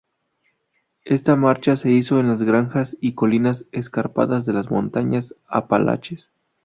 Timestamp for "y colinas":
3.01-3.65